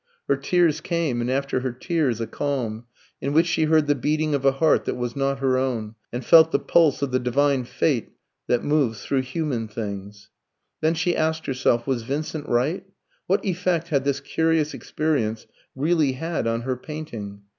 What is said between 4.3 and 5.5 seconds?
of a heart that was not